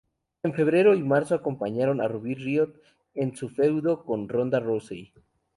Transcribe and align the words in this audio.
En 0.41 0.53
febrero 0.55 0.95
y 0.95 1.03
marzo, 1.03 1.35
acompañaron 1.35 2.01
a 2.01 2.07
Ruby 2.07 2.33
Riott 2.33 2.75
en 3.13 3.35
su 3.35 3.49
feudo 3.49 4.03
con 4.03 4.27
Ronda 4.29 4.59
Rousey. 4.59 5.13